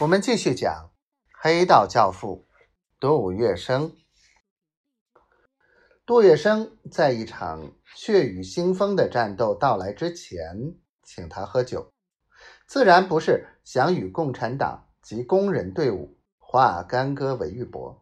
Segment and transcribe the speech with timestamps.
[0.00, 0.90] 我们继续讲
[1.40, 2.48] 黑道教父
[2.98, 3.92] 杜月笙。
[6.04, 11.92] 杜月笙在一场血雨腥风的战斗到来之前，请他喝酒，
[12.66, 18.00] 自然不是想与共产党及工人队伍化干戈为玉帛。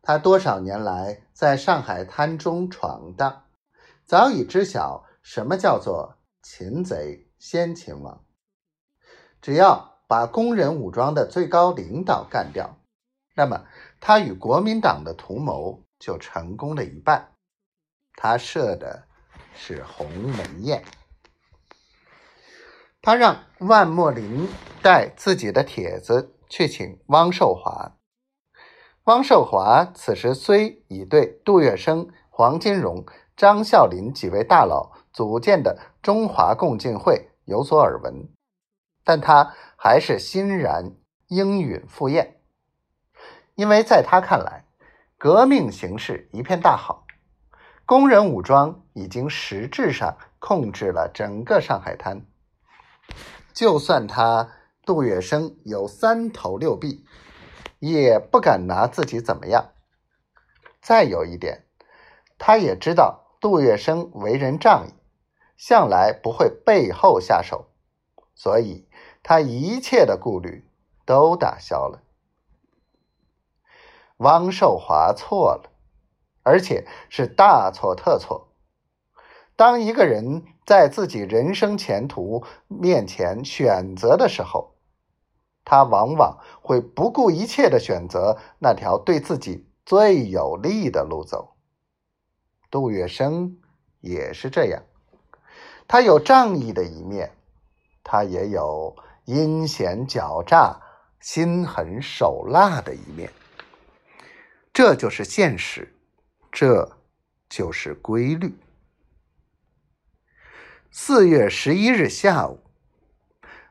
[0.00, 3.44] 他多少年来在上海滩中闯荡，
[4.06, 8.24] 早已知晓什么叫做擒贼先擒王。
[9.42, 12.76] 只要把工人武装的最高领导干掉，
[13.34, 13.64] 那么
[14.00, 17.32] 他与国民党的图谋就成功了一半。
[18.16, 19.04] 他设的
[19.54, 20.84] 是鸿门宴，
[23.02, 24.48] 他让万墨林
[24.82, 27.96] 带自己的帖子去请汪寿华。
[29.04, 33.04] 汪寿华此时虽已对杜月笙、黄金荣、
[33.36, 38.28] 张啸林几位大佬组建的中华共进会有所耳闻。
[39.04, 40.94] 但他还是欣然
[41.28, 42.40] 应允赴宴，
[43.54, 44.64] 因为在他看来，
[45.18, 47.06] 革命形势一片大好，
[47.84, 52.26] 工人武装已经实质上控制了整个上海滩。
[53.52, 54.50] 就算他
[54.86, 57.04] 杜月笙有三头六臂，
[57.78, 59.72] 也不敢拿自己怎么样。
[60.80, 61.66] 再有一点，
[62.38, 64.94] 他也知道杜月笙为人仗义，
[65.58, 67.70] 向来不会背后下手，
[68.34, 68.88] 所以。
[69.26, 70.68] 他一切的顾虑
[71.06, 72.02] 都打消了。
[74.18, 75.72] 汪寿华错了，
[76.42, 78.52] 而且是大错特错。
[79.56, 84.74] 当一个人在自己人生前途面前选择的时候，
[85.64, 91.56] 他往往会不顾一切的选择那条对自己最有利的路走。
[92.70, 93.56] 杜月笙
[94.00, 94.82] 也是这样，
[95.88, 97.34] 他有仗义的一面，
[98.02, 98.94] 他也有。
[99.24, 100.78] 阴险狡诈、
[101.18, 103.30] 心狠手辣的一面，
[104.72, 105.94] 这就是现实，
[106.52, 106.98] 这
[107.48, 108.54] 就是规律。
[110.90, 112.60] 四月十一日下午，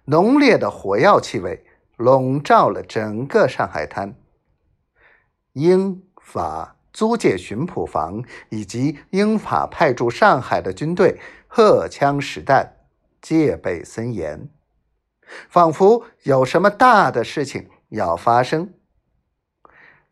[0.05, 1.63] 浓烈的火药气味
[1.97, 4.15] 笼罩了整个上海滩。
[5.51, 12.75] 英法租界巡捕房以及英法派驻上海的军队，荷枪实弹，
[13.21, 14.49] 戒备森严。
[15.49, 18.73] 仿佛有什么大的事情要发生。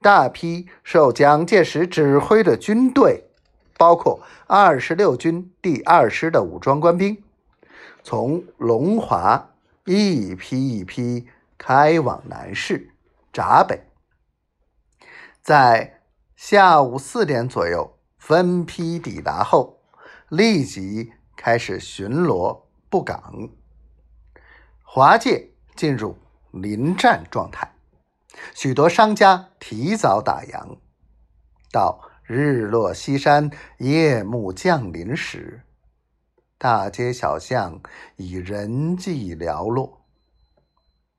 [0.01, 3.29] 大批受蒋介石指挥的军队，
[3.77, 7.23] 包括二十六军第二师的武装官兵，
[8.03, 9.51] 从龙华
[9.85, 11.27] 一批一批
[11.57, 12.89] 开往南市
[13.31, 13.83] 闸北，
[15.41, 16.01] 在
[16.35, 19.81] 下午四点左右分批抵达后，
[20.29, 23.49] 立即开始巡逻布岗。
[24.93, 26.17] 华界进入
[26.51, 27.73] 临战状态，
[28.53, 30.79] 许多商家提早打烊。
[31.71, 35.61] 到日落西山、夜幕降临时，
[36.57, 37.79] 大街小巷
[38.17, 40.01] 已人迹寥落。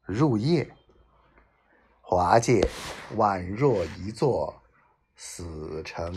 [0.03, 0.71] 入夜，
[2.03, 2.69] 华界
[3.17, 4.63] 宛若一座
[5.17, 6.13] 死城。